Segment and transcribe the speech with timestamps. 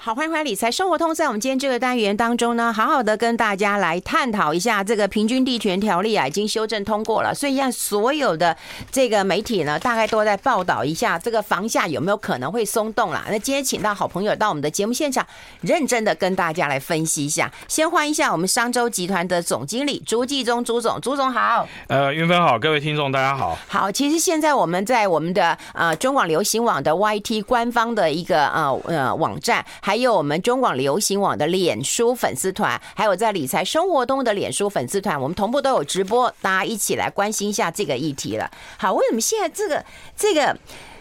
[0.00, 1.12] 好，欢迎回来理财生活通。
[1.12, 8.56] 在我们今天这个单元当中呢，好好的跟大家来探讨一下这个平均地权条例啊，已经修正通过了，所以让所有的
[8.92, 13.24] 这个媒体呢，大概都在报道一下这个房价有没有可能会松动啦。
[13.28, 15.26] 那今天请到好朋友到我们的节目现场，
[15.62, 17.50] 认真的跟大家来分析一下。
[17.66, 21.66] 先欢迎一下我们商周集团的总经理朱继宗朱总，朱总好。
[21.88, 23.58] 呃，云芬好，各位听众大家好。
[23.66, 29.66] 好，其实现在我们在我们的呃中广流行网的 YT 官方的一个呃呃网站。
[29.88, 38.50] 还有我们中广流行网的脸书粉丝团，还有在理财生活中的脸书粉丝团，我们同步都有直播，大家一起来关心一下这个议题了。
[38.76, 39.82] 好，为什么现在这个
[40.14, 40.54] 这个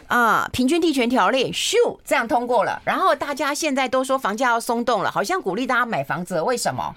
[0.07, 6.95] 啊平均地权条例咻这样通过了，然后大家现在都说房价要松动了，好像鼓励大家买房子，为什么？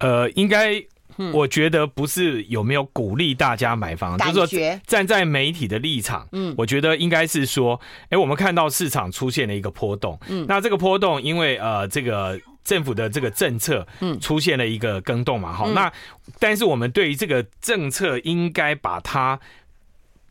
[0.00, 0.84] 呃，应该。
[1.32, 15.92] 我觉得不是有没有鼓励大家买房，就是说站在媒体的立场，嗯，我觉得应该是说，哎，我们看到市场出现了一个波动，嗯，那这个波动因为呃这个政府的这个政策，嗯，出现了一个更动嘛，好，那
[16.38, 19.38] 但是我们对于这个政策应该把它。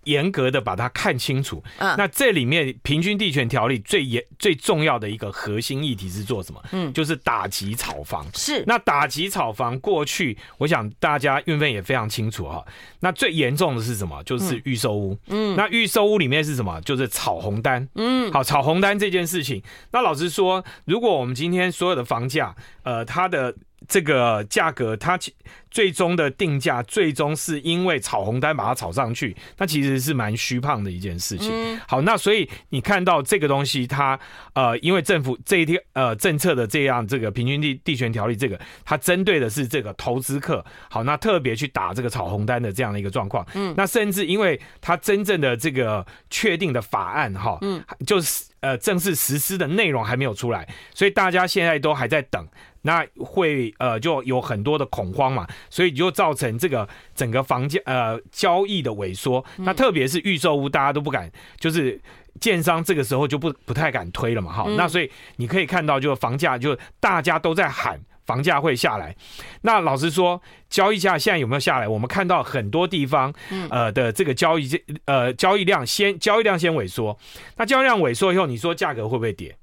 [0.05, 1.63] 严格的把它看清楚。
[1.77, 6.63] 嗯，那这里面平均地权条例最严最重要的一个核心议题是做什么？
[6.71, 8.25] 嗯，就是打击炒房。
[8.33, 12.65] 是，那打击炒房过去，我想大家运费也非常清楚哈。
[12.99, 14.23] 那最严重的是什么？
[14.23, 15.17] 就是预售屋。
[15.27, 16.79] 嗯，那预售屋里面是什么？
[16.81, 17.87] 就是炒红单。
[17.95, 19.61] 嗯，好，炒红单这件事情，
[19.91, 23.55] 那老实说，如果我们今天所有的房价，呃，它的。
[23.87, 25.33] 这个价格，它其
[25.71, 31.79] 最终的定价，最终是因为炒红单把它炒上去，那其实是蛮虚胖的一件事情。
[31.87, 34.19] 好，那所以你看到这个东西，它
[34.53, 40.63] 呃，因为政府这一天呃政策的这样这个平均地地权条例，这个它针对的是这个投资客。
[40.89, 43.45] 好，那特别去打这个炒红单的这样的一个状况。
[43.53, 52.47] 嗯，那甚至因为它真正的这个确定的法案哈，嗯，就是呃正式实施的内容还没有出来，所以大家现在都还在等。
[52.81, 59.43] 那会呃就有很多的恐慌嘛，所以就造成这个整个房价呃交易的萎缩。
[59.57, 61.99] 那特别是预售屋，大家都不敢，就是
[62.39, 64.65] 建商这个时候就不不太敢推了嘛，哈。
[64.77, 69.15] 那所以你可以看到，就房价就大家都在喊房价会下来。
[69.61, 71.87] 那老实说，交易价现在有没有下来？
[71.87, 73.33] 我们看到很多地方
[73.69, 74.69] 呃的这个交易
[75.05, 77.17] 呃交易量先交易量先萎缩。
[77.57, 79.57] 那交易量萎缩以后，你说价格会不会跌？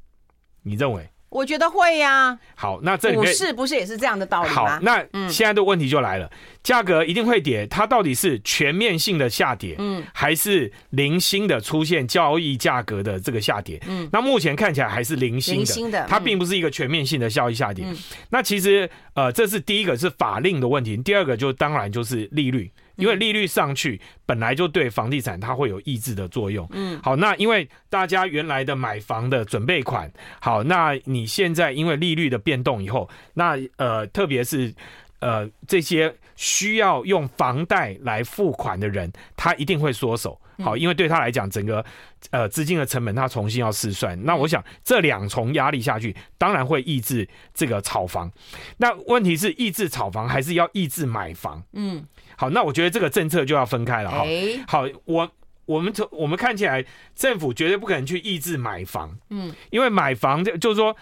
[0.63, 1.09] 你认为？
[1.29, 2.39] 我觉得会呀、啊。
[2.55, 4.55] 好，那这里面股市不是也是这样的道理吗？
[4.55, 4.99] 好，那
[5.29, 6.31] 现在的问题就来了，
[6.63, 13.81] 价、嗯、格一定会跌，它到底是全面性的下跌，嗯，还是零星的出现交易价格的这个下跌？
[13.87, 17.85] 嗯，那目前看起来还是零星的，零星的，它并不是一个全面性的交易下跌。
[17.87, 17.97] 嗯、
[18.31, 22.71] 那其实呃，这是第一个是法令的问题，第二个就当然就是利率。
[22.97, 26.67] 因为利率上去，本来就对房地产它会有抑制的作用。
[26.73, 34.75] 嗯，好，那因为大家原来的买房的准备款，好，那你现在因为利率的变动以后，那呃，特别是
[35.21, 40.41] 呃这些需要用房贷来付款的人，他一定会缩手。
[40.65, 41.85] 好，因为对他来讲，整个
[42.31, 44.19] 呃资金的成本他重新要试算。
[44.25, 48.33] 那我想这两重压力下去，当然会抑制这个炒房。
[48.79, 51.63] 那问题是抑制炒房还是要抑制买房？
[51.75, 52.03] 嗯。
[52.37, 54.25] 好，那我觉得这个政策就要分开了哈。
[54.67, 55.31] 好，我
[55.65, 60.97] 我们从我们看起来，政府绝对不可能去抑制买房，嗯，因为买房就就是说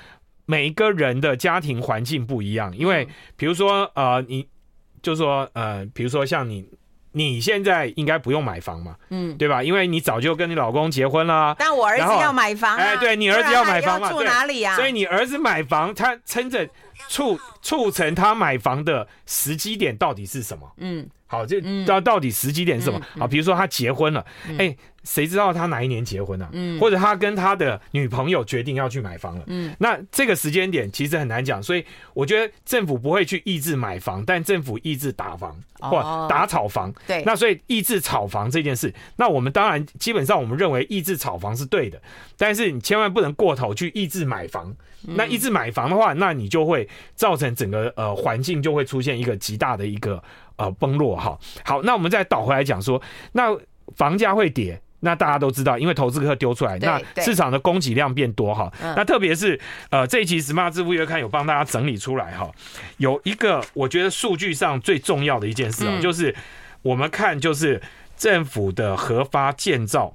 [0.46, 4.48] 每一个人的家庭环境不一样，因为比如说呃，你
[5.02, 6.66] 就是说呃，比如说像你。
[7.16, 9.62] 你现在应该不用买房嘛，嗯，对吧？
[9.62, 11.54] 因为你早就跟你老公结婚了。
[11.56, 14.74] 但我儿子要买房，啊，哎，对你儿子要买房嘛，住哪里啊？
[14.74, 16.68] 所以你儿子买房，他撑着
[17.06, 20.68] 促促成他买房的时机点到底是什么？
[20.78, 21.08] 嗯。
[21.34, 23.00] 好，这到到底时机点是什么？
[23.18, 24.24] 好，比如说他结婚了，
[24.58, 26.48] 哎，谁知道他哪一年结婚呢？
[26.52, 31.84] 嗯，或者他跟他的女朋友决定要去买房了，嗯，那这个时间点其实很难讲，所以
[32.14, 36.92] 我觉得政府不会去抑制买房，但政府抑制打房或打炒房。
[37.06, 42.00] 对，那所以抑制炒房这件事，那我们当然基本上我们认为抑制炒房是对的，
[42.38, 44.74] 但是你千万不能过头去抑制买房。
[45.06, 50.22] 那抑制买房的话，那你就会造成整个呃环境就会出现一个极大的一个。
[50.56, 53.00] 呃，崩落哈，好，那我们再倒回来讲说，
[53.32, 53.56] 那
[53.96, 59.58] 房价会跌，那大家都知道，因为投资客丢出来，那市场的供给量变多哈，那特别是
[59.90, 62.50] 呃这一期《Smart 致富月刊》有帮大家整理出来哈，
[62.98, 66.34] 有一个我觉得数据上最重要的一件事啊，就是
[66.82, 67.82] 我们看就是
[68.16, 70.14] 政府的核发建造。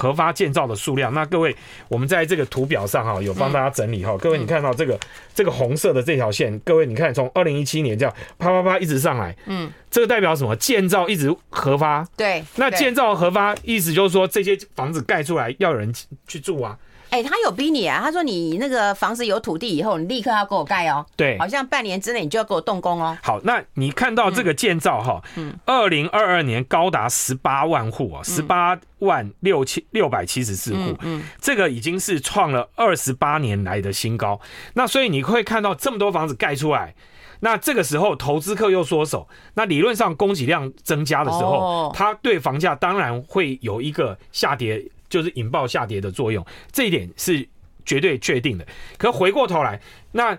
[0.00, 1.54] 核发建造的数量，那各位，
[1.88, 4.16] 我们在这个图表上哈，有帮大家整理哈。
[4.16, 4.98] 各位，你看到这个
[5.34, 10.56] 这个红色的这条线，各位，你看从二零一七年这样啪啪啪一直上来，嗯，这个代表什么？
[10.56, 15.92] 建造一直核发，对，那建造核发意思就是说这些房子盖出来要有人
[16.26, 16.78] 去住啊，
[17.10, 18.00] 哎，他有逼你啊？
[18.02, 21.04] 他说你那个房子有土地以后，你立刻要给我盖哦。
[21.16, 23.16] 对，好像半年之内你就要给我动工哦。
[23.22, 34.40] 好，那你看到这个建造哈，嗯，二零二二年高达十八万户啊，十八万六千六百七十四户，嗯，这个已经是创了二十八年来的新高。
[34.74, 36.94] 那所以你会看到这么多房子盖出来。
[37.42, 46.42] 那这个时候投资客又缩手，那理论上供给量增加的时候，它对房价当然会有一个下跌，就是引爆下跌的作用，
[46.72, 47.46] 这一点是
[47.84, 48.66] 绝对确定的。
[48.96, 49.78] 可回过头来，
[50.12, 50.38] 那。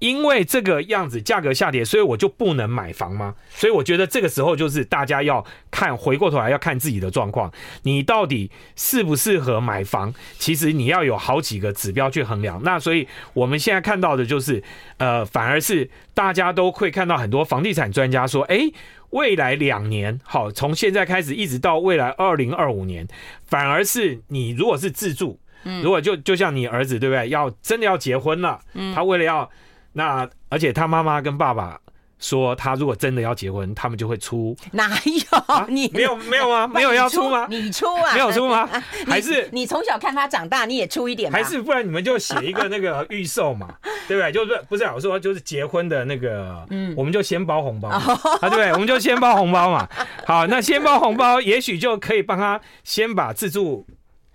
[0.00, 3.34] 因为这个样子价格下跌，所以我就不能买房吗？
[3.50, 7.52] 所以我觉得这个时候就是大家要看，回过头来要看自己的状况，
[7.82, 10.14] 你到底适不适合买房？
[10.38, 12.62] 其实你要有好几个指标去衡量。
[12.62, 14.62] 那所以我们现在看到的就是，
[14.96, 18.70] 呃，反而是大家都会看到很多房地产专家说，哎，
[19.10, 23.06] 未来两年，好，从现在开始一直到未来二零二五年，
[23.46, 25.38] 反而是你如果是自住，
[25.82, 27.28] 如果就就像你儿子对不对？
[27.28, 28.60] 要真的要结婚了，
[28.94, 29.50] 他为了要。
[29.92, 31.80] 那而且他妈妈跟爸爸
[32.20, 34.54] 说，他如果真的要结婚，他们就会出。
[34.72, 36.68] 哪有、啊、 你没有没有吗？
[36.68, 37.46] 没有 要出吗？
[37.50, 38.12] 你出啊？
[38.14, 38.68] 没有出吗？
[39.08, 41.38] 还是你从小看他长大，你也出一点吗？
[41.38, 43.68] 还是不然你们就写一个那个预售嘛，
[44.06, 44.30] 对不对？
[44.30, 48.00] 就是不是我说就是结婚的那个，嗯，我们就先包红包啊，
[48.40, 48.70] 对不对？
[48.72, 49.88] 我们就先包红包嘛。
[50.26, 53.86] 好，那先包红包，也许就可以帮他先把自住。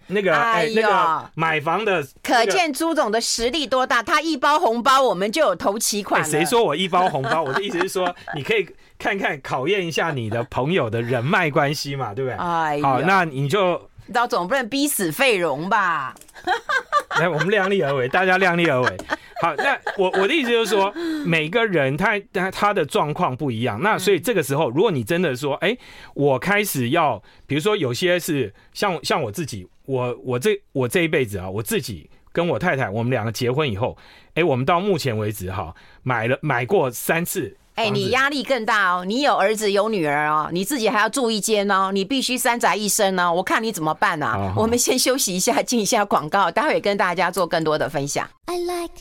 [0.07, 4.03] 那个哎，那个买房的，可见朱总的实力多大。
[4.03, 6.23] 他一包红包，我们就有投期款。
[6.23, 7.41] 谁说我一包红包？
[7.41, 8.67] 我的意思是说，你可以
[8.99, 12.37] 看看考验一下你的朋友的人脉关系嘛，对不对？
[12.37, 16.13] 哎，好，那你就，那总不能逼死费荣吧？
[17.19, 18.97] 来，我们量力而为，大家量力而为。
[19.41, 20.93] 好，那我我的意思就是说，
[21.25, 25.77] 每个人他他他的状况不一样，那所以这个时候，如果你真的说，哎，
[26.13, 29.67] 我开始要，比如说有些是像像我自己。
[29.87, 33.95] 我我这我这一辈子啊，我自己跟我太太，我们两个结婚以后，
[34.33, 37.55] 哎，我们到目前为止哈，买了买过三次。
[37.75, 44.31] 哎，你压力更大哦，你有儿子有女儿哦，你自己还要住一间哦，你必须三宅一生哦，我看你怎么办啊？
[44.31, 48.27] 好好，我们先休息一下，进一下广告，待会跟大家做更多的分享。
[48.45, 48.93] I like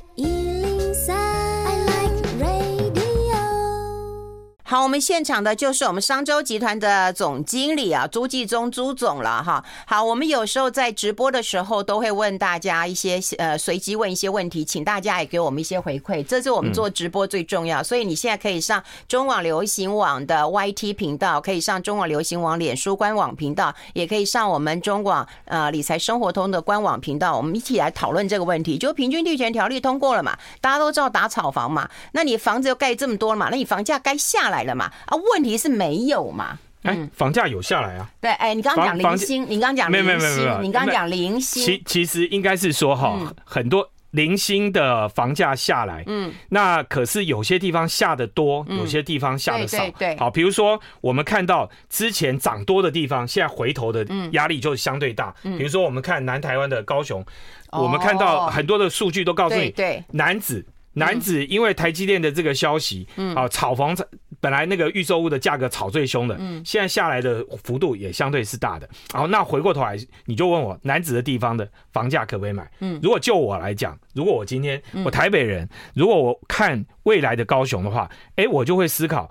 [4.67, 9.63] 好，我们现场的就是我们商周集团的总经理啊，朱继宗朱总了哈。
[9.87, 17.83] 好，我们有时候在直播的时候都会问大家一些呃随机问一些问题，请大家也给我们一些回馈，这是我们做直播最重要。
[17.83, 28.79] 所以你现在可以上中网流行网的 YT 频道，可以上中网流行网脸书官网频道，也可以上我们中广呃理财生活通的官网频道，我们一起来讨论这个问题。
[28.79, 34.85] 就平均地权条例通过了嘛，大家都知道打炒房嘛，那你房子又盖这么多了嘛，那你房价该下来了嘛？
[35.07, 36.57] 啊，问题是没有嘛？
[36.83, 38.09] 哎，房价有下来啊？
[38.21, 55.57] 对，哎，你刚刚讲零星，你刚刚讲没有没有没有，你刚刚讲零星，其其实应该是说哈，很多零星的房价下来，嗯，那可是有些地方下的多，有些地方下的少，对，好，比如说我们看到之前涨多的地方，现在回头的压力就相对大，嗯。
[55.57, 57.25] 比如说我们看南台湾的高雄，
[57.73, 63.97] 我们看到很多的数据都告诉你，对，男子男子因为台积电的这个消息，嗯，啊，炒房
[64.41, 68.89] 本来那个预售屋的价格炒最凶的，嗯，现在下来的幅度也相对是大的。
[69.13, 72.71] 然后那回过头来，你就问我男子的地方的房价可不可以买？
[72.81, 79.31] 嗯，如果就我来讲，如果我今天我台北人，如果我看未来的高雄的话，哎，我就会思考，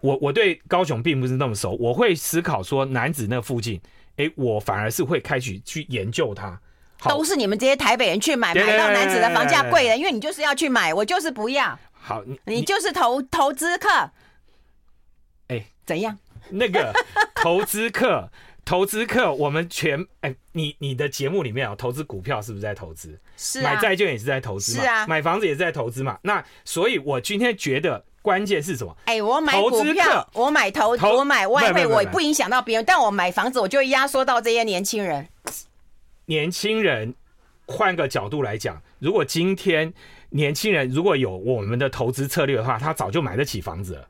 [0.00, 3.80] 我我对高雄并不是那么熟，我会思考说男子那附近，
[4.16, 6.58] 哎，我反而是会开始去研究它。
[7.08, 11.78] 都是你们这些台北人去买，买到男子的房价贵了，因为你就是要去买，我就是不要。
[11.92, 13.88] 好，你你就是投投资客。
[15.88, 16.18] 哎，怎样？
[16.50, 16.92] 那个
[17.34, 18.30] 投资客，
[18.64, 23.18] 投资客，我们全哎，你你的节目里面啊，投资股票是不是在投资？
[23.36, 23.62] 是。
[23.62, 24.82] 买债券也是在投资嘛？
[24.82, 25.06] 是啊。
[25.06, 26.18] 买房子也是在投资嘛？
[26.22, 28.94] 那所以，我今天觉得关键是什么？
[29.06, 35.26] 哎，我买股票，我买投，我买外汇，我不影响到别人，但我买房子，我就会压缩到这些年轻人。
[36.26, 37.14] 年轻人，
[37.66, 39.92] 换个角度来讲，如果今天
[40.30, 44.06] 年轻人如果有我们的投资策略的话，他早就买得起房子了，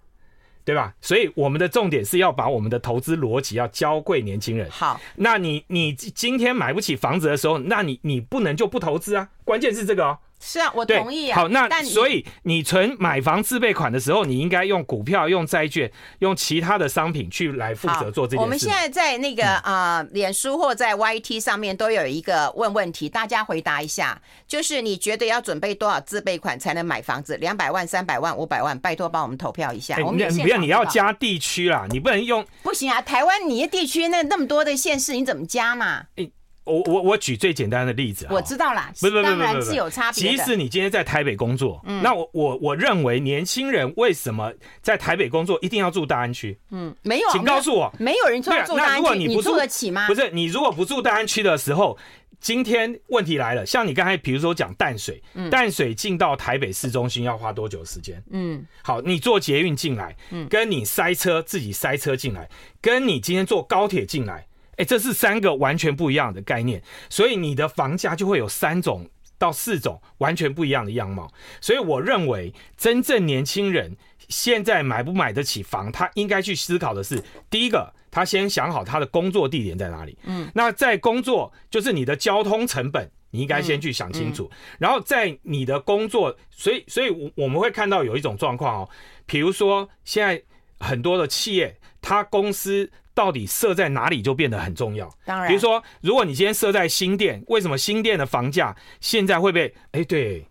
[0.69, 0.93] 对吧？
[1.01, 4.71] 所以我们的重点是要把我们的投资逻辑要教会年轻人。
[4.71, 9.31] 好，那你你今天买不起房子的时候，那你你不能就不投资啊？
[9.45, 10.19] 关键是这个哦。
[10.41, 11.37] 是啊，我同意啊。
[11.37, 15.91] 好，那所以你存买房自备款的时候，你应该用股票、用债券、
[16.21, 18.43] 用其他的商品去来负责做这件事。
[18.43, 27.37] 我们现在在那个啊，脸、呃、书或在 YT 上面都有一个问问题，大家回答一下，就是你觉得要准备多少自备款才能买房子？
[27.39, 29.97] 两百万、三百万、五百万，拜托帮我们投票一下。
[29.97, 32.47] 欸、我们不要，你要加地区啦，你不能用。
[32.63, 36.05] 不行啊，台湾你的地区那那么多的县市，你怎么加嘛？
[36.17, 36.31] 欸
[36.69, 40.31] 我我我举最简单的例子，我知道啦，不不不当然是有差别。
[40.31, 46.59] 即使你今天在台北工作，嗯，那我我我认为年轻人为什么在台北工作一定要住大安区？
[46.71, 50.07] 嗯，没有，请告诉我，没有人说住大安区，你住得起吗？
[50.07, 51.97] 不是，你如果不住大安区的时候，
[52.41, 58.23] 今天问题来了，像你刚才比如说讲淡水，淡水进到台北市中心要花多久时间？
[58.31, 62.49] 嗯，好，你坐捷运进来，嗯，跟你塞车自己塞车进来，
[62.81, 64.47] 跟你今天坐高铁进来。
[64.79, 71.31] 哎，这是三个完全不一样的概念，所以你的房价就会有三种到四种完全不一样的样貌。
[71.61, 73.97] 所以我认为，真正年轻人
[74.29, 80.17] 现在买不买得起房，他应该去思考的是：第一个，他先想好他的工作地点在哪里。
[80.25, 84.51] 嗯，那在工作就是你的交通成本，你应该先去想清楚。
[84.79, 88.89] 然后在你的工作，所以，所以我们会看到有一种状况哦，
[89.27, 90.43] 比如说现在
[90.81, 92.91] 很多的企业，它公司。
[93.15, 95.13] 到底设在哪里就变得很重要。
[95.25, 99.75] 当然，比如说，如果你今天设在新店，为什么新店的房价现在会被？
[99.91, 100.47] 哎，对，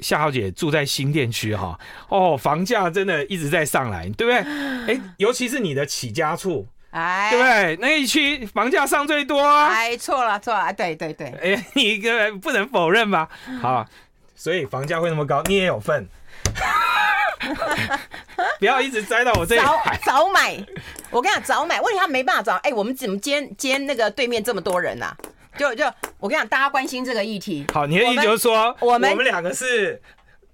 [0.00, 4.36] 夏小姐住在新店区哈，哦，房价真的一直在上来，对不对？
[4.94, 7.76] 哎，尤其是你的起家处，哎，对不对？
[7.80, 9.40] 那一区房价上最多。
[9.42, 13.26] 哎，错了错了，对对对，哎，你个不能否认吧？
[13.62, 13.88] 好，
[14.36, 16.06] 所以房价会那么高，你也有份。
[18.58, 19.60] 不要一直栽到我这里。
[19.60, 20.56] 早早买，
[21.10, 21.80] 我跟你讲，早买。
[21.80, 22.54] 问题他没办法早。
[22.56, 25.16] 哎、欸，我们怎么今天今天那个对面这么多人呐、啊？
[25.58, 25.84] 就就
[26.18, 27.66] 我跟你讲，大家关心这个议题。
[27.72, 30.00] 好，你的意思就是说，我们我们两个是，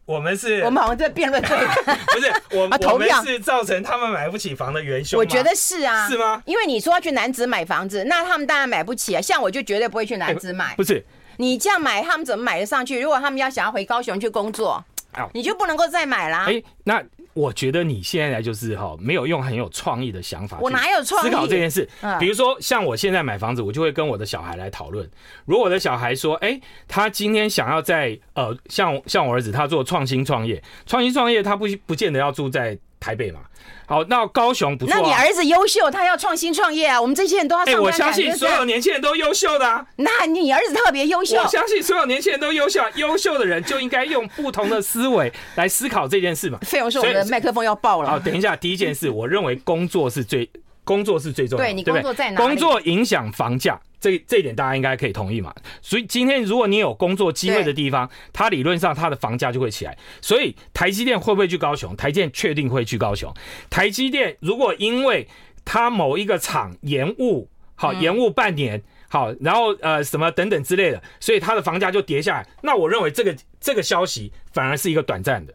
[0.05, 1.57] 我们是，我们好像在辩论对。
[2.15, 5.19] 不是，我们我们是造成他们买不起房的元凶。
[5.19, 6.43] 我觉得是啊，是吗？
[6.47, 9.21] 因为你说要去南子买房子，那他们当然买不起啊。
[9.21, 10.75] 像我就绝对不会去南子买、欸。
[10.77, 11.05] 不是，
[11.37, 13.01] 你这样买，他们怎么买得上去？
[13.01, 14.83] 如果他们要想要回高雄去工作，
[15.33, 16.45] 你就不能够再买啦。
[16.47, 17.03] 哎、欸，那。
[17.37, 20.57] 我觉得你现在就是哈，没有用很有创意的想法。
[20.59, 21.87] 我哪有创意思考这件事？
[22.19, 25.07] 比如说，像我现在买房子，我就会跟我的小孩来讨论。
[25.45, 26.59] 如果我的小孩说，哎，
[26.89, 33.41] 他今天想要在呃，像像我儿子，他做创新创业，创新创业，他不不见得要住在台北嘛。
[33.89, 34.99] 好，那高雄不错、啊。
[34.99, 37.01] 那你儿子优秀，他要创新创业啊。
[37.01, 37.65] 我们这些人都要。
[37.65, 39.87] 哎，我相信所有年轻人都优秀的、啊。
[39.97, 41.37] 那你儿子特别优秀。
[41.37, 46.59] 我相信所有年轻人都优秀，优秀的人就应该用不同的思维来思考这件事嘛。
[46.67, 48.11] 费用说我们的麦克风要爆了。
[48.11, 50.51] 好，等一下，第一件事，我认为工作是最。
[50.87, 52.47] 工作是最重要的，对，你工作在哪里？
[52.47, 55.53] 工作影响房价，这这一点大家应该可以同意嘛。
[55.83, 59.99] 所以今天如果你有工作机会的地方，它理论上它的房价就会起来。
[60.23, 61.95] 所以台积电会不会去高雄？
[61.97, 63.35] 台积电确定会去高雄。
[63.69, 65.27] 台积电如果因为
[65.65, 72.47] 它某一个厂延误，好延误半年，好，然后呃什么等等之类的，所以它的房价就跌下来。
[72.63, 75.53] 那我认为这个这个消息反而是一个短暂的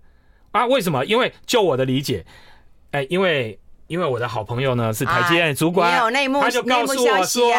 [0.52, 0.66] 啊？
[0.66, 1.06] 为什么？
[1.06, 2.26] 因为就我的理解，
[2.92, 3.58] 哎，因为。
[3.92, 5.92] 因为我的好朋友呢是台积电的主管，
[6.40, 7.52] 他就告诉我说：“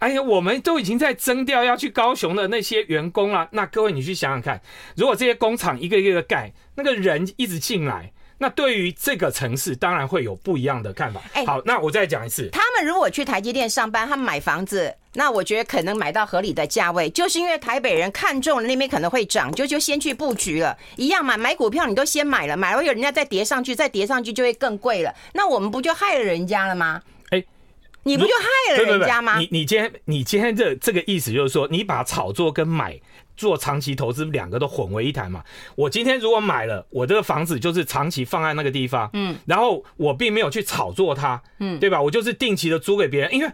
[0.00, 3.48] 哎呀，我们都已经在征调要去高雄的那些员工了。
[3.52, 4.60] 那各位你去想想看，
[4.96, 11.20] 如果这些工厂一个一个盖，那个人一直进来。”那对于这个城市，当然会有不一样的看法。
[11.32, 20.78] 哎，好，那我再讲一次，他们如果去台积电上班，他们买房子，那我觉得可能买到合理的价位，就是因为台北人看中了那边可能会涨，就就先去布局了。
[20.94, 25.12] 一样嘛，买股票你都先买了，买了有人家再叠上去，再叠上去就会更贵了。
[25.32, 27.02] 那我们不就害了人家了吗？
[27.30, 27.44] 哎，
[28.04, 29.38] 你不就害了人家吗？
[29.40, 33.00] 你你今天你今天这这个意思就是说，你把炒作跟买。
[33.38, 35.42] 做长期投资，两个都混为一谈嘛。
[35.76, 42.02] 我今天如果买了，我这个房子就是长期放在那个地方，嗯，然后我并没有去炒作它，嗯，对吧？
[42.02, 43.50] 我就是定期的租给别人，因为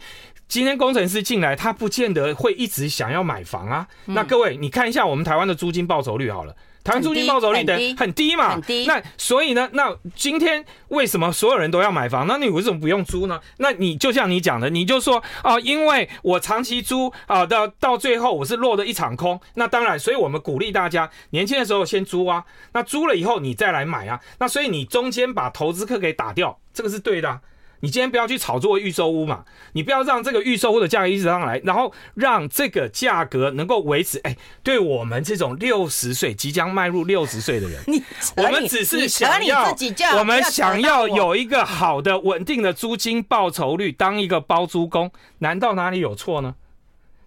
[0.49, 3.87] 今天工程师进来，他不见得会一直想要买房啊。
[4.07, 6.57] 那各位，你看一下我们台湾的租金报酬率好了。
[6.85, 8.85] 台湾租金报酬率的很低嘛，很低。
[8.85, 12.27] 那所以呢，那今天为什么所有人都要买房？
[12.27, 13.41] 那你为什么不用租呢？
[13.57, 19.41] 那你就像你讲的，你就说啊，因为我长期租啊，到到最后我是落得一场空。
[19.55, 24.21] 那当然，所以我们鼓励大家年轻的时候先租啊，那租了以后你再来买啊。
[24.39, 27.41] 那所以你中间把投资客给打掉，这个是对的啊。
[27.85, 34.19] 你今天不要去炒作预售屋嘛，你不要让这个预售屋的价格一直上来，然后让这个价格能够维持。
[34.21, 38.03] 哎，对我们这种六十岁即将迈入六十岁的人， 你
[38.39, 39.77] 我们只是想要，
[40.19, 46.55] 我们想要有一个好的稳定的租金报酬率，当一个包租公，难道哪里有错呢？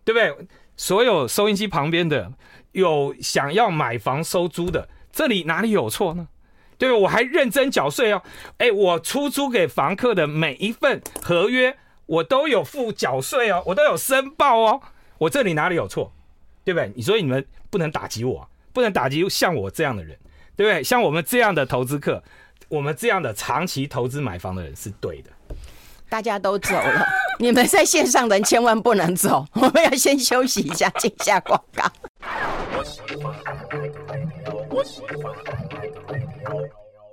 [0.04, 0.48] 对不对？
[0.76, 2.32] 所有收音机旁边的
[2.72, 6.28] 有想要买房收租的，这里哪里有错呢？
[6.78, 8.22] 对，我还认真缴税哦。
[8.58, 14.82] 哎，我出租给房客的每一份合约，我都有付缴税哦，我都有申报哦。
[15.18, 16.14] 我这里哪里有错？
[16.64, 16.92] 对不对？
[16.96, 20.18] 你说你们不能打击我，不能打击像我这样的人，
[20.56, 20.84] 对不对？
[20.84, 22.22] 像我们这样的投资客，
[22.68, 25.32] 我们这样的长期投资买房的人是对的。
[26.10, 27.06] 大家都走了，
[27.40, 31.84] 你们在线上的人千万不能走，我们要先休息一下，进下广告。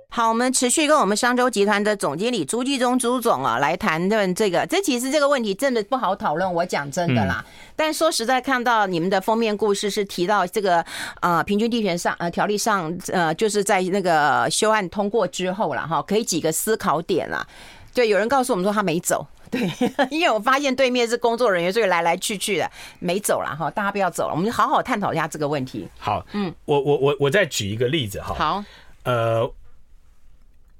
[0.07, 4.65] 好，我们持续跟我们商周集团的总经理朱继忠朱总啊来谈论这个。
[4.65, 7.43] 这其实这个问题真的不好讨论，我讲真的啦。
[7.45, 10.85] 嗯、但说实在，看到你们的封面故事是提到这个
[11.19, 17.45] 呃平均地权上呃条例上呃就是在那个修案通过之后了哈，可以几个思考点啦。
[17.93, 19.69] 对，有人告诉我们说他没走，对，
[20.11, 23.69] 因为我发现对面是工作人员，所以来来去去的没走了哈。
[23.71, 25.85] 大家不要走了，我们就好好探讨一下这个问题。
[25.99, 28.33] 好，嗯，我我我我再举一个例子哈。
[28.33, 28.63] 好，
[29.05, 29.49] 呃。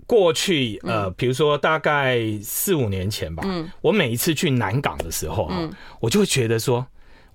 [0.08, 6.86] 过去呃，比如说大概四五年前吧，嗯，我每一次去南港的时候，嗯，我就会觉得说，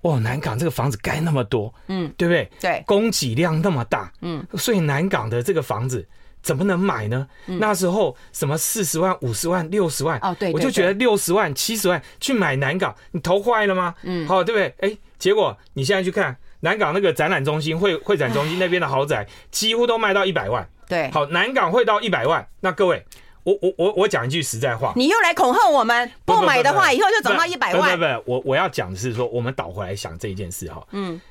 [0.03, 2.49] 哇，南港这个房子盖那么多，嗯，对不对？
[2.61, 6.07] 对，供给量那么大，嗯，所以南港的这个房子
[6.41, 7.27] 怎么能买呢？
[7.45, 13.93] 那时候什么四十万、五十万、六十万，哦，对，我就觉得六十万、七十万去买南港，你头坏了吗？
[14.03, 14.89] 嗯，好，对不对？
[14.89, 20.65] 哎，结果你现在去看南港那个展览中心、会会展中心那边的豪宅，几乎都卖到一百万。
[20.91, 22.45] 对，好，南港会到一百万。
[22.59, 23.05] 那各位，
[23.43, 27.97] 我我我我讲一句实在话，你又来恐吓我们，不买的话，以后就涨到一百万。
[27.97, 30.85] 不不不，我我要讲的是说，我们倒回来想这一件事哈。
[30.91, 31.21] 嗯，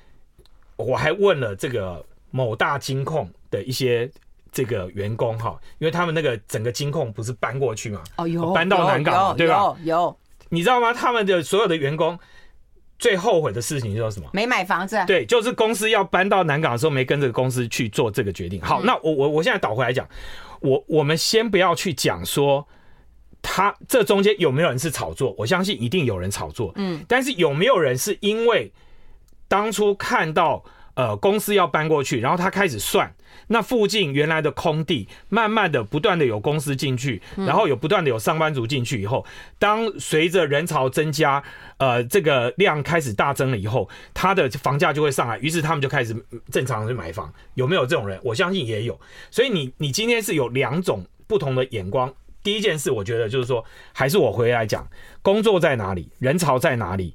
[0.77, 4.11] 我还问了这个某大金控的一些
[4.51, 9.77] 这个员工哈，因为他们那个整个金控不是搬过去嘛，哦有，搬到南港对吧？
[9.85, 10.95] 有，有，你知道吗？
[10.95, 12.19] 他们的所有的员工。
[13.01, 14.29] 最后悔的事情就是什么？
[14.33, 15.03] 没买房子。
[15.07, 18.61] 对，就是公司要搬到南港的时候，没跟这个公司去做这个决定。
[18.61, 20.07] 好，那我我我现在倒回来讲，
[20.61, 22.69] 我我们先不要去讲说
[23.41, 26.73] 他这中间有没有人是炒作，我相信一定有人炒作。
[26.77, 28.71] 嗯，但是有没有人是因为
[29.49, 30.63] 当初看到
[31.01, 33.11] 呃公司要搬过去，然后他开始算。
[33.47, 39.25] 那附近原来的空地，慢慢的、不断的有公司进去，然后有不断的有上班族进去以后，
[39.59, 41.43] 当随着人潮增加，
[41.79, 46.15] 呃，这个量开始大增了以后，它的房价就会上来，于是他们就开始
[46.51, 47.33] 正常的去买房。
[47.55, 48.21] 有没有这种人？
[48.23, 49.01] 我相信也有。
[49.31, 52.13] 所以你你今天是有两种不同的眼光。
[52.43, 54.87] 第一件事，我觉得就是说，还是我回来讲，
[55.23, 57.15] 工作在哪里，人潮在哪里，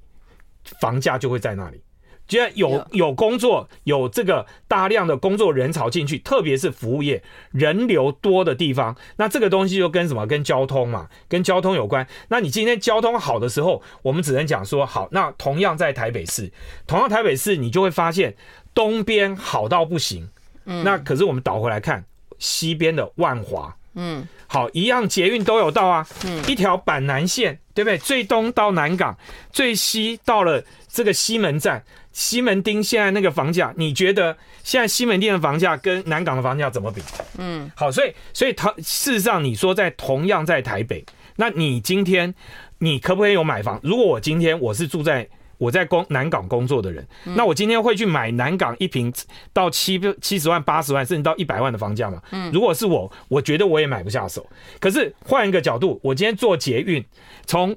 [0.82, 1.80] 房价就会在那里。
[2.28, 10.26] 既然有有工作，有这个大量的工作人潮进去，特别是服务业人流多的地方，那这个东西就跟什么？
[10.26, 12.08] 跟交通嘛，跟交通有关。
[12.28, 15.08] 那你今天交通好的时候，我们只能讲说好。
[15.12, 16.52] 那同样在台北市，
[16.88, 18.36] 同样台北市，你就会发现
[18.74, 20.28] 东边好到不行。
[20.66, 22.04] 嗯，那可是我们倒回来看
[22.40, 28.00] 西边的万华，嗯，好，一样捷运都有到啊，嗯，一条板南线，对不对？
[28.00, 29.16] 最东到南港，
[29.52, 31.84] 最西到了这个西门站。
[32.16, 37.02] 西门町现在那个房价，你觉得现在西门町的房价跟南港的房价怎么比？
[37.38, 41.04] 嗯，好，所以所以他事实上你说在同样在台北，
[41.36, 42.34] 那你今天
[42.78, 43.78] 你可不可以有买房？
[43.84, 49.14] 如果我今天我是住在我在工南港工作的人，那我今天会去买南港一平
[49.52, 52.22] 到七七十万、八十万，甚至到一百万的房价吗？
[52.32, 54.50] 嗯，如果是我，我觉得我也买不下手。
[54.80, 57.04] 可是换一个角度，我今天坐捷运，
[57.46, 57.76] 从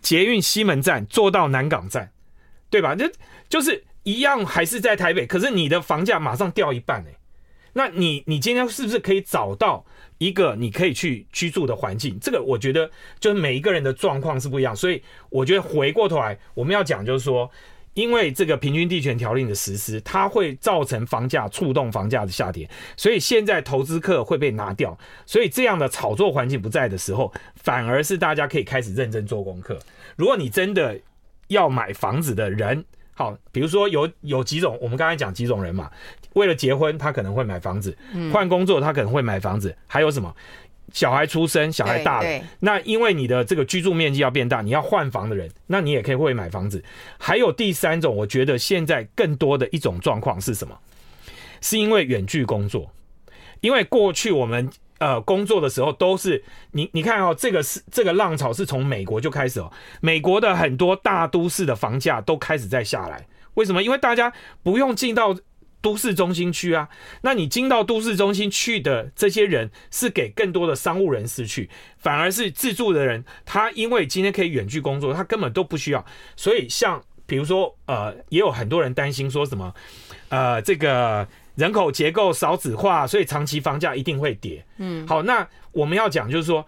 [0.00, 2.08] 捷运西门站坐到南港站。
[2.72, 2.94] 对吧？
[2.94, 3.04] 就
[3.52, 7.14] 就是一样，还是在台北，可是你的房价马上掉一半哎。
[7.74, 9.84] 那你你今天是不是可以找到
[10.16, 12.18] 一个你可以去居住的环境？
[12.18, 17.50] 这个我觉得就是每一个人的状况是不一样，所以我觉得回过头来我们要讲就是说，
[17.92, 29.78] 因为这个平均地权条例的实施，它会造成房价触动房价的下跌，所以现在投资客会被拿掉，所以这样的炒作环境不在的时候，反而是大家可以开始认真做功课。
[30.16, 30.98] 如果你真的
[31.48, 32.82] 要买房子的人，
[33.14, 35.90] 好，比如说有有几种，我们刚才讲几种人嘛，
[36.32, 37.92] 为了结婚，他可能会买房子；
[38.32, 39.76] 换工作，他可能会买房子。
[39.86, 40.34] 还有什么？
[40.92, 46.82] 小孩出生，小孩大了，那因为你的这个居住面积要变大，你要换房的人，那你也可以会买房子。
[47.18, 50.78] 还有第三种，我觉得现在更多的一种状况是什么？
[51.60, 52.90] 是因为远距工作，
[53.60, 54.70] 因为过去我们。
[55.02, 59.68] 呃，工作的时候都是你，你看哦，这个是这个浪潮是从美国就开始哦，
[60.00, 63.26] 美国的很多大都市的房价都开始在下来。
[63.54, 63.82] 为什么？
[63.82, 65.36] 因为大家不用进到
[65.80, 66.88] 都市中心区啊。
[67.22, 76.06] 那你进到都市中心去的这些人，是给更多的商务人士去，反而是自住的人，他因为今天可以远距工作，他根本都不需要。
[76.36, 79.74] 所以像比如说，呃，也有很多人担心说什么，
[80.28, 81.26] 呃，这个。
[81.54, 84.64] 人口结构少子化，所以长期房价一定会跌。
[84.78, 86.66] 嗯，好，那我们要讲就是说，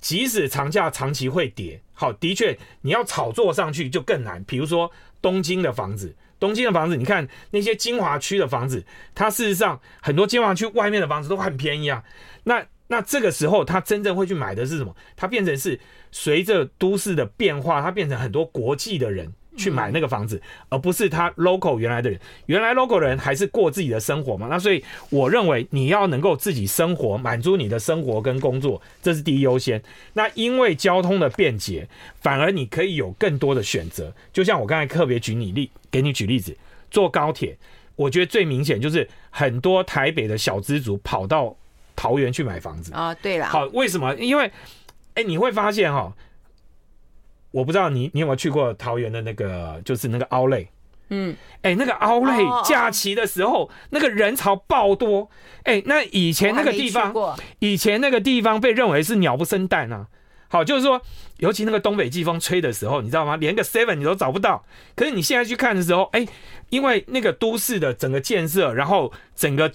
[0.00, 4.42] 即使长价长期会跌，好，的确你要炒作上去就更难。
[4.44, 4.90] 比如说
[5.22, 12.02] 东京的房子，东京的房子，你看那些精华区的房子，它事实上很多精华区外面的房子都很便宜啊。
[12.42, 14.94] 那那这个时候他真正会去买的是什么？
[15.16, 15.78] 他变成是
[16.10, 19.32] 随着都市的变化，他变成很多国际的人。
[19.56, 24.48] 去买那个房子，而不是他 local 原来的人，原来 local 的人还是过自己的生活嘛。
[24.50, 29.82] 那所以我认为你要能够自己生活，满足你的生活跟工作，这是第一优先。
[30.14, 31.88] 那因为交通的便捷，
[32.20, 34.12] 反而你可以有更多的选择。
[34.32, 36.56] 就像我刚才特别举你例，给你举例子，
[36.90, 37.56] 坐高铁，
[37.96, 41.56] 我觉得最明显就是很多台北的小资族跑到
[41.94, 43.14] 桃园去买房子啊。
[43.14, 44.14] 对了，好，为什么？
[44.16, 44.50] 因为，
[45.14, 46.12] 哎，你会发现哈。
[47.54, 50.66] 我不知道你你有没有去过桃园的那个，就是那个 Outlet，
[51.10, 55.30] 嗯，哎、欸，那个 Outlet 假期的时候，那个人潮爆多，
[55.62, 57.14] 哎、欸，那以前那个地方，
[57.60, 60.08] 以前那个地方被认为是鸟不生蛋啊。
[60.48, 61.00] 好，就是说，
[61.38, 63.36] 尤其那个东北季风吹的时候，你知道吗？
[63.36, 64.64] 连个 Seven 你都找不到。
[64.96, 66.28] 可是你现在去看的时候，哎、欸，
[66.70, 69.70] 因为那个都市的整个建设，然后整个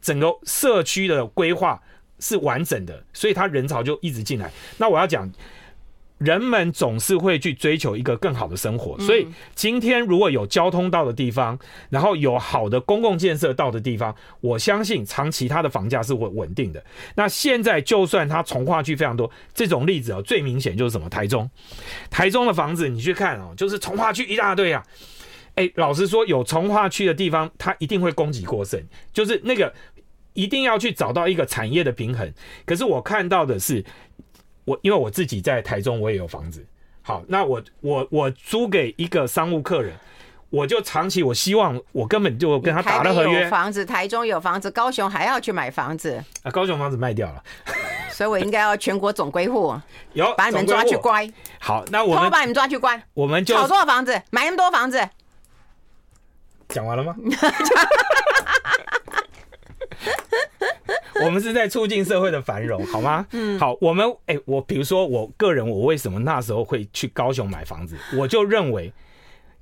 [0.00, 1.80] 整个社区的规划
[2.18, 4.50] 是完整的，所以它人潮就一直进来。
[4.78, 5.30] 那我要讲。
[6.24, 11.58] 人们总是会去追求一个更好的生活，所以今天如果有交通到的地方，
[11.90, 16.82] 然后有好的公共建设到的地方，我相信长期它的房价是会稳定的。
[17.16, 21.08] 那现在就算它从化区非常多，这种例子啊，最明显就是什么？
[21.08, 21.50] 台中，
[22.08, 24.82] 台中的房子你去看哦，就是从化区一大堆啊。
[25.56, 28.80] 哎，老实说，有从化区的地方，它一定会供给过剩，
[29.12, 29.72] 就是那个
[30.34, 32.32] 一定要去找到一个产业的平衡。
[32.64, 33.84] 可是我看到的是。
[34.64, 36.64] 我因为我自己在台中，我也有房子。
[37.02, 39.92] 好，那我我我租给一个商务客人，
[40.50, 43.48] 我就长期，我希望我根本就跟他打了合约。
[43.48, 46.50] 房子，台中有房子，高雄还要去买房子啊？
[46.50, 47.42] 高雄房子卖掉了，
[48.12, 49.74] 所以我应该要全国总归户，
[50.14, 51.28] 有把你们抓去关。
[51.58, 55.08] 好，那我们把你们抓去关，我们就炒作房子，买那么多房子。
[56.68, 57.16] 讲完了吗？
[61.24, 63.26] 我们是在促进社会的繁荣，好吗？
[63.32, 67.96] 嗯，好，我们哎、欸，我比如说我个人，我为什么那时候会去高雄买房子？
[68.16, 68.92] 我就认为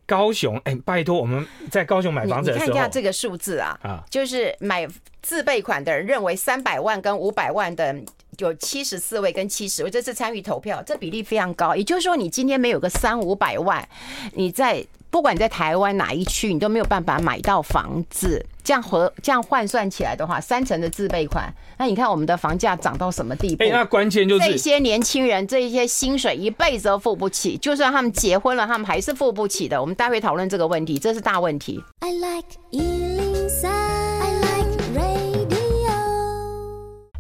[0.06, 4.86] 高雄，哎、欸，拜托我们在高雄买房子的时候，你看一下这个数字啊，啊，就是买
[5.22, 7.94] 自备款的人认为三百万跟五百万的
[8.38, 11.74] 有七十四位跟七十位，这次参与投票，这比例非常高。
[11.74, 13.88] 也就是说，你今天没有个三五百万，
[14.32, 14.86] 你在。
[15.12, 18.46] 不管你在台湾哪一区，你都没有办法买到房子。
[18.62, 23.64] 这样和这样换算起来的话，三成的自备款，那你看我们的房价涨到什么地步？
[23.64, 29.80] 哎，那关键就是这些年轻人，这些薪水一辈子都付不起，就算他们结婚了，他们还是付不起的。
[29.80, 31.82] 我们待会讨论这个问题，这是大问题。
[32.00, 32.46] I like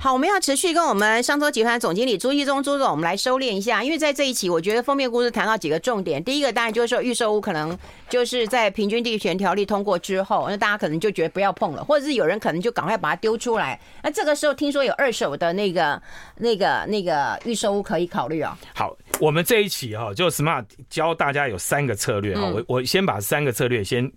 [0.02, 6.24] 好，我们要持续跟我们商周集团总经理朱继宗朱总，我们来收敛一下，因为在这一期，我觉得封面故事谈到几个重点。
[6.24, 13.78] 第一个当然就是说，预售屋可能就是在平均地权条例通过之后，那大家可能就觉得不要碰了，或者是有人可能就赶快把它丢出来。
[14.02, 16.00] 那这个时候听说有二手的那个、
[16.36, 18.56] 那个、那个预售屋可以考虑哦。
[18.74, 24.10] 好，我们这一期哈，就 Smart 教大家有三个策略哈，我我先把三个策略先，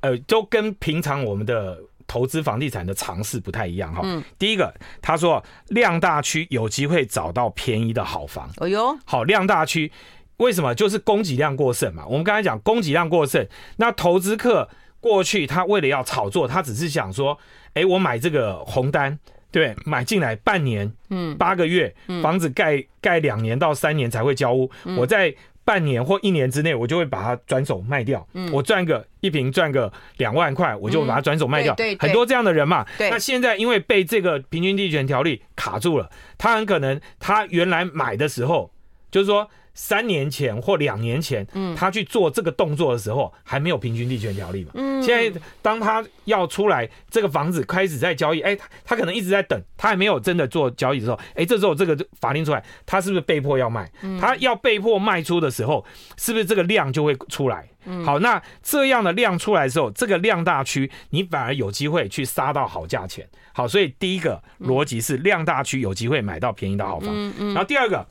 [0.00, 1.78] 呃，都跟平常我们的。
[2.06, 4.00] 投资房地产的尝试不太一样哈。
[4.04, 8.50] 嗯，第一个他说量大区有机会找到便宜的好房。
[8.58, 9.90] 哎呦，好，量大区
[10.38, 10.74] 为什么？
[10.74, 12.04] 就是供给量过剩嘛。
[12.06, 14.68] 我们刚才讲供给量过剩，那投资客
[15.00, 17.38] 过去他为了要炒作，他只是想说，
[17.74, 19.18] 哎，我买这个红单，
[19.50, 25.34] 对，买进来半年，嗯，八个月，房子盖盖两年到三年才会交屋，我在。
[25.64, 28.26] 半年或一年之内，我就会把它转手卖掉。
[28.34, 31.74] 嗯，我赚个一瓶赚个两万块，我就把它转手卖掉。
[31.74, 32.86] 对，很多这样的人嘛。
[32.98, 33.10] 对。
[33.10, 38.70] 那现在因为被这个平均地权条例卡住了，他很可能他原来买的时候，
[39.10, 39.48] 就是说。
[39.74, 44.70] 三年前或两年前，嗯，他去做这个动作的时候，还没有平均地权条例嘛。
[44.74, 53.90] 嗯，现在当他要出来，这个房子开始在交易，哎，他可能一直在等，他还没有真的做交易的时候，哎，这时候这个法令出来，他是不是被迫要卖？
[54.20, 55.84] 他要被迫卖出的时候，
[56.16, 57.68] 是不是这个量就会出来？
[58.04, 63.28] 好，那这样的量出来的时候，这个量大区，你反而有机会去杀到好价钱。
[63.52, 67.10] 好，所以第一个逻辑是量大区有机会买到便宜的好房。
[67.12, 68.06] 嗯嗯，然后第二个。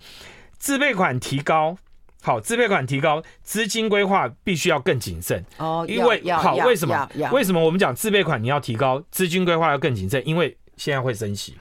[0.63, 1.77] 自备款提高，
[2.21, 5.85] 好，自备款提高，资金规划必须要更谨慎哦。
[5.89, 7.09] 因为好，为什么？
[7.33, 10.25] 为什么我们讲自备款你要提高，资金规划要更谨慎？
[10.25, 11.57] 因为现在会升息，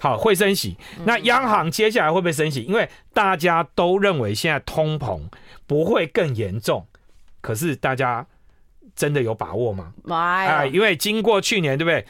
[0.00, 0.76] 好，会升息。
[1.04, 2.62] 那央行接下来会不会升息？
[2.62, 5.20] 因为大家都认为现在通膨
[5.68, 6.84] 不会更严重，
[7.40, 8.26] 可是大家
[8.96, 9.92] 真的有把握吗？
[10.08, 12.04] 哎，因为经过去年，对不对？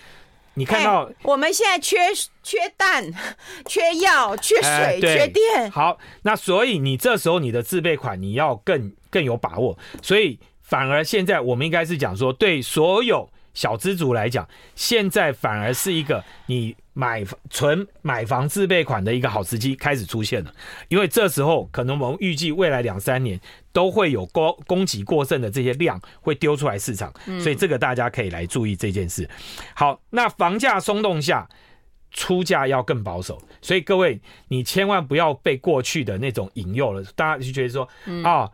[0.54, 1.96] 你看到、欸、我们现在缺
[2.42, 3.04] 缺蛋、
[3.66, 5.70] 缺药、缺水、欸、缺电。
[5.70, 9.78] 好，那所以你这时候你的自备款你要更更有把握。
[10.02, 20.52] 所以反而现在我们应该是讲说，对所有小资族来讲，现在反而是一个你买纯买房自备款的一个好时机开始出现了，
[20.88, 23.38] 因为这时候可能我们预计未来两三年
[23.72, 29.28] 都会有供供给过剩的这些量会丢出来市场，所以这个大家可以来注意这件事。
[29.74, 31.48] 好，那房价松动下，
[32.10, 37.88] 出价要更保守，所以各位你千万不要被过去的那种引诱了，大家就觉得说
[38.24, 38.50] 啊，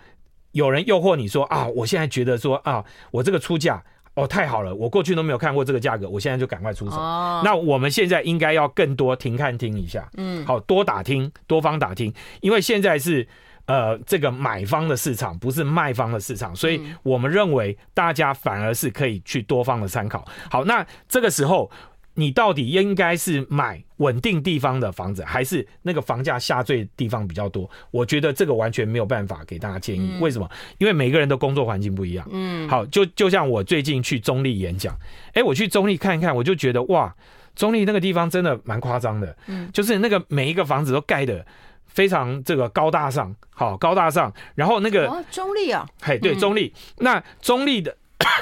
[0.53, 3.85] 有人诱惑你说啊，我现在觉得说啊，我这个出价。
[4.19, 4.75] 哦，太好了！
[4.75, 6.97] 我过去都没有看过这个价格，我现在就赶快出手。
[6.97, 13.27] 哦，那我们现在应该要更多停看听一下，嗯，好多打听，多方打听，因为现在是
[13.67, 20.25] 呃这个买方的市场，不是卖方的市场，所以我们认为大家反而是可以去多方的参考。
[20.51, 21.71] 好，那这个时候。
[22.19, 27.71] 你到底应该是买稳定地方的房子，还是那个房价下坠地方比较多？
[27.93, 30.19] 我觉得这个完全没有办法给大家建议。
[30.21, 30.51] 为什么？
[30.79, 32.29] 因为每个人的工作环境不一样。
[32.33, 34.99] 嗯，好，就就像我最近去中立演讲，
[35.33, 37.15] 哎，我去中立看一看，我就觉得哇，
[37.55, 39.37] 中立那个地方真的蛮夸张的。
[39.47, 41.47] 嗯，就是那个每一个房子都盖的
[41.87, 44.35] 非常这个高大上，好高大上。
[44.57, 46.75] 然后那个中立啊，嘿，对，中立。
[46.97, 47.97] 那中立的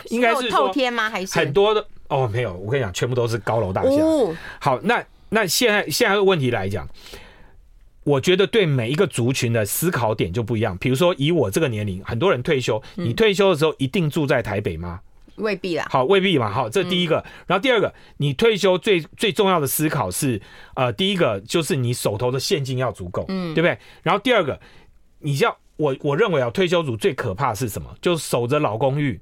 [0.09, 1.11] 应该是透天吗？
[1.11, 1.87] 还是很多的？
[2.09, 3.90] 哦，没有，我跟你讲，全部都是高楼大厦。
[3.90, 6.88] 哦、好，那那现在现在的问题来讲，
[8.05, 10.77] 我觉得对每一个族群的思考点就不一样。
[10.79, 15.01] 比如说，以我这个年龄，很多人退休，你退休的时候一定住在台北吗？
[15.37, 15.87] 未必啦。
[15.90, 16.51] 好，未必嘛。
[16.51, 17.19] 好，这第一个。
[17.19, 20.40] 嗯、然后第二个，你退休最最重要的思考是，
[20.75, 23.77] 呃，第一个就是你手头的现金要足够，嗯，对不对？
[24.03, 24.59] 然后第二个，
[25.19, 27.95] 你要我我认为啊，退休族最可怕是什么？
[28.01, 29.21] 就守着老公寓。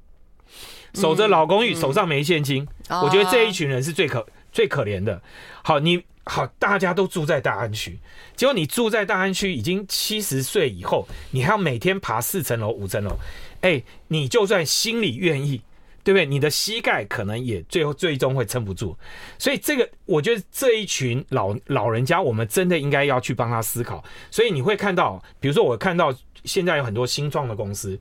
[0.95, 5.21] 守着老公寓，手上没现金，我觉得这一群人是最可最可怜的。
[5.63, 7.99] 好，你好，大家都住在大安区，
[8.37, 13.17] 结果你住在大安区，已经七十岁以后，你还要每天爬四层楼、五层楼，
[13.63, 15.61] 哎，你就算心里愿意，
[16.05, 16.25] 对不对？
[16.25, 18.97] 你的膝盖可能也最后最终会撑不住。
[19.37, 24.05] 所以这个，我觉得这一群老老人家，我们真的应该要去帮他思考。
[24.31, 26.15] 所以你会看到，比如说我看到。
[26.45, 27.99] 现在有很多新创的公司，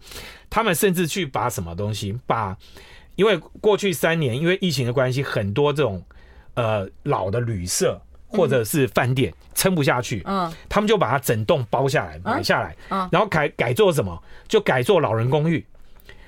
[0.49, 2.55] 他们甚至去把什么东西，把
[3.15, 6.03] 因为过去三年因为疫情的关系，很多这种
[6.55, 15.65] 呃老的旅社或者是饭店撑不下去，嗯，他们就把它整栋包下来买下来，嗯，然后改改做什么，就改做老人公寓，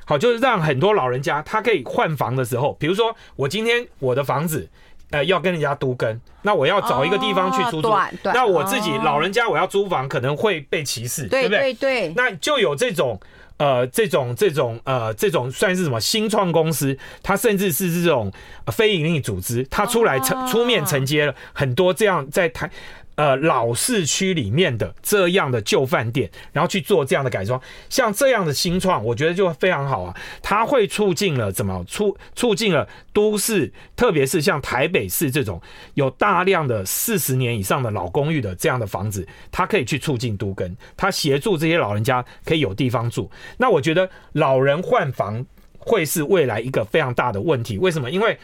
[0.06, 4.70] 好，就是让很多老人家他可以换房的时候，比如说我今天我的房子。
[5.16, 7.88] 呃，要跟人家都跟，那我要找一个地方去出租。
[7.90, 11.74] 哦、那我自己老人家，我要租房可能会被歧视，对，对不对？
[11.74, 12.14] 对对。
[12.18, 13.18] 那就有这种
[13.56, 16.98] 呃，这种这种呃，这种算是什么新创公司？
[17.24, 18.30] 它甚至是这种
[18.74, 22.70] 非营利组织，它出来承出面承接了很多这样在台。
[23.16, 30.14] 呃，老市区里面的这样的旧饭店，然后去做这样的改装，像这样的新创，我觉得就非常好啊。
[30.42, 35.62] 它会促进了怎么促促进了都市，特别是像台北市这种
[35.94, 43.32] 有大量的四十年以上的老公寓的这样的房子，它可以去促进都更，它协助这些老人家可以有地方住。
[43.58, 45.46] 那我觉得老人换房
[45.78, 47.78] 会是未来一个非常大的问题。
[47.78, 48.12] 为什么？
[48.12, 48.38] 因为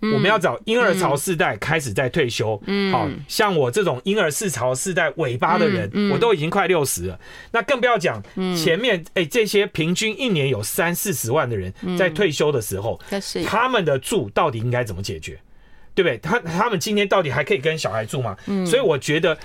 [0.00, 7.20] 我们要找婴儿潮世代开始在退休，嗯，好像我这种婴儿四潮世代尾巴的人，我都已经快六十了，
[7.52, 8.22] 那更不要讲
[8.56, 12.98] 前面哎，这些平均一年有三四十万的人在退休的时候，
[13.46, 15.38] 他们的住到底应该怎么解决，
[15.94, 16.18] 对不对？
[16.18, 18.36] 他他们今天到底还可以跟小孩住吗？
[18.66, 19.36] 所以我觉得。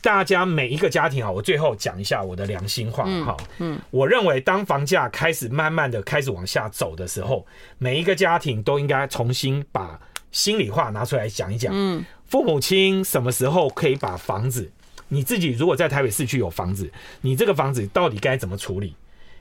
[0.00, 3.36] 大家每一个家庭啊，我最后讲一下我的良心话哈。
[3.58, 7.44] 嗯，我认为当房价开始慢慢的开始往下走的时候，
[7.78, 11.72] 每一个家庭都应该重新把心里话拿出来讲一讲。
[11.74, 14.70] 嗯，父母亲什么时候可以把房子，
[15.08, 16.88] 你自己如果在台北市区有房子，
[17.22, 18.94] 你这个房子到底该怎么处理？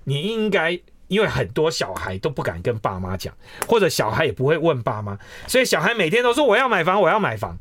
[0.05, 0.71] 你应该，
[1.07, 3.31] 因为很多小孩都不敢跟爸妈讲，
[3.67, 7.59] 或者小孩也不会问爸妈，所以小孩每天都说我要买房，我要买房。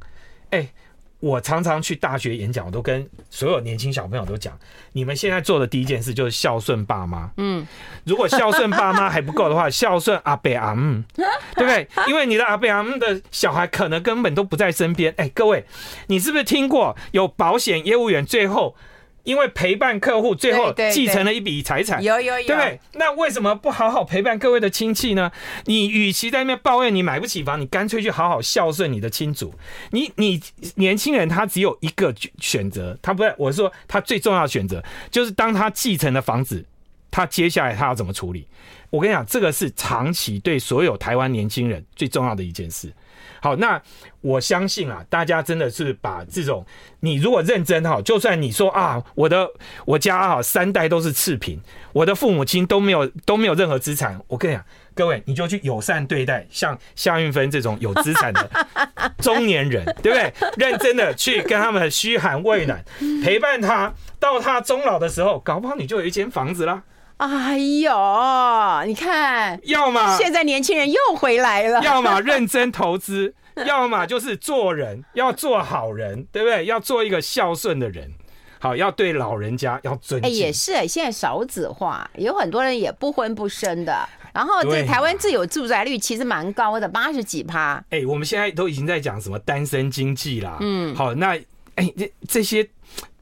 [0.49, 0.73] 哎。
[1.21, 4.57] 我常常去大学演讲，我都跟所有年轻小朋友都讲：
[4.93, 7.31] 你们现在做的第一件事就是孝顺爸妈。
[7.39, 7.67] 嗯，
[8.05, 11.89] 如果孝顺爸妈还不够的话，孝顺阿伯阿姆， 对不对？
[12.07, 15.13] 因为你的阿伯阿姆的小孩可能根本都不在身边。
[15.17, 15.65] 哎，各位，
[16.09, 18.77] 你是不是听过有保险业务员最后？
[19.27, 22.81] 因为陪伴客户，最后继承了一笔财产，有有有，对不对？
[22.93, 25.31] 那为什么不好好陪伴各位的亲戚呢？
[25.65, 29.53] 你与其在那边抱怨你买不起房，你干脆去好好孝顺你的亲族。
[29.91, 30.41] 你你
[30.77, 36.65] 年轻人他只有一个选择，他不是，我是说他最重要的选择就是当他继承了房子，
[37.17, 38.47] 他接下来他要怎么处理？
[38.91, 42.93] 我跟你讲，这个是长期对所有台湾年轻人最重要的一件事。
[43.41, 43.81] 好，那
[44.21, 46.63] 我相信啊，大家真的是把这种，
[47.01, 49.49] 你如果认真哈，就算你说啊，我的
[49.87, 51.59] 我家哈三代都是赤贫，
[51.95, 54.63] 我的父母亲都没有都没有任何资产，我跟你讲，
[54.95, 58.51] 各位你就去友善对待像夏运芬这种有资产的
[59.21, 60.35] 中年人，对不对？
[60.59, 62.85] 认真的去跟他们嘘寒问暖，
[63.25, 66.83] 陪伴他到他终老的时候，搞不好你就有一间房子啦。
[67.19, 73.35] 哎呦，你看，要么现在年轻人又回来了，要么 认真投资，
[73.67, 76.67] 要么就是做人，要做好人，对不对？
[76.67, 78.13] 要做一个孝顺的人，
[78.59, 80.31] 好，要对老人家要尊敬。
[80.31, 84.07] 哎，也是，现在少子化，有很多人也不婚不生的。
[84.35, 87.83] 然后，这台湾自有住宅率其实蛮高的，八十几趴。
[87.89, 90.59] 哎，我们现在都已经在讲什么单身经济啦。
[90.61, 91.29] 嗯，好，那
[91.77, 92.69] 哎，这这些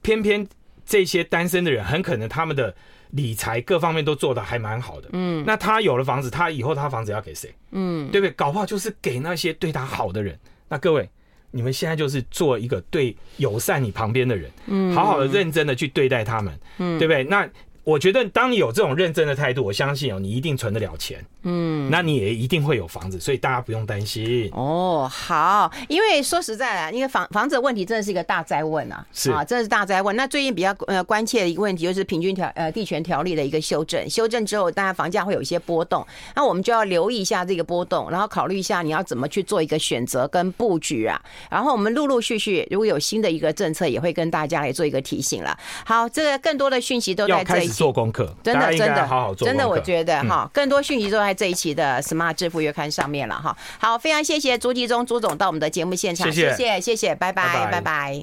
[0.02, 0.44] 偏偏
[0.84, 2.74] 这些单身的人，很可能他们的。
[3.14, 7.54] 理财各方面都做的还蛮好的，嗯，那他有了房子，他以后他房子要给谁？
[7.70, 8.30] 嗯，对不对？
[8.32, 10.38] 搞不好就是给那些对他好的人。
[10.68, 11.08] 那各位，
[11.50, 17.24] 你们现在就是做一个对友善你旁边的人，嗯，好好的认真的去对待他们，嗯，对不对？
[17.24, 17.48] 那。
[17.84, 24.48] 我觉得，当你有这种认真的态度，我相信哦，你一定存得了钱，嗯，那你也一定会有房子，所以大家不用担心。
[24.52, 30.16] 哦，好，因为说实在的，因为房房子的问题真的是一个大灾问啊，是啊，真的是大灾问。
[30.16, 41.20] 那最近比较呃关切的一个问题就是平均条呃地权条例的一个修正，修正之后，当然房价会有一些波动，那我们就要留意一下这个波动，然后考虑一下你要怎么去做一个选择跟布局啊。
[41.50, 45.54] 然后我们陆陆续续如果有新的一个政策，也会跟大家来做一个提醒了。
[45.84, 47.73] 好，这个更多的讯息都在这里。
[47.74, 53.56] 做功课，真的真的好好做，真的我觉得哈，更多讯息都在这一期的 Smart 致富月刊上面了哈。
[53.78, 58.22] 好，非常谢谢朱继忠朱总到我们的节目现场，谢谢谢谢，拜拜拜拜。